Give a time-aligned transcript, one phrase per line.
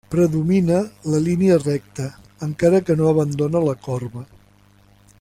[0.13, 0.77] Predomina
[1.15, 2.07] la línia recta,
[2.49, 4.29] encara que no abandona la corba.